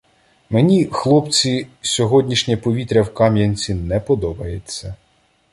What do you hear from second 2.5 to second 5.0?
повітря в Кам'янці не подобається.